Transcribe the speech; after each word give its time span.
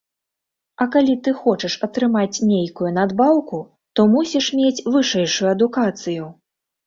А 0.83 0.85
калі 0.93 1.13
ты 1.27 1.33
хочаш 1.41 1.73
атрымаць 1.87 2.41
нейкую 2.53 2.89
надбаўку, 2.95 3.59
то 3.99 4.05
мусіш 4.13 4.45
мець 4.61 4.83
вышэйшую 4.95 5.47
адукацыю. 5.55 6.23